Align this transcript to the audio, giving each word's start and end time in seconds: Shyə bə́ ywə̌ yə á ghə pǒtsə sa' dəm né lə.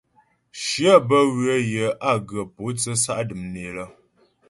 Shyə 0.63 0.93
bə́ 1.07 1.21
ywə̌ 1.35 1.57
yə 1.73 1.85
á 2.09 2.11
ghə 2.27 2.39
pǒtsə 2.55 2.91
sa' 3.03 3.25
dəm 3.27 3.41
né 3.53 3.65
lə. 3.75 3.85